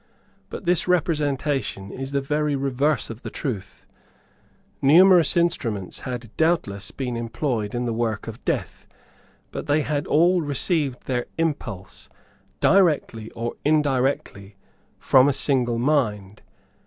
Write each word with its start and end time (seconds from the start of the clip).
But 0.49 0.65
this 0.65 0.87
representation 0.87 1.91
is 1.91 2.11
the 2.11 2.21
very 2.21 2.55
reverse 2.55 3.11
of 3.11 3.21
the 3.21 3.29
truth. 3.29 3.85
Numerous 4.81 5.37
instruments 5.37 5.99
had 5.99 6.35
doubtless 6.37 6.89
been 6.89 7.15
employed 7.15 7.75
in 7.75 7.85
the 7.85 7.93
work 7.93 8.25
of 8.27 8.43
death; 8.43 8.87
but 9.51 9.67
they 9.67 9.81
had 9.81 10.07
all 10.07 10.41
received 10.41 11.05
their 11.05 11.27
impulse, 11.37 12.09
directly 12.59 13.29
or 13.35 13.53
indirectly, 13.63 14.55
from 14.97 15.29
a 15.29 15.33
single 15.33 15.77
mind. 15.77 16.41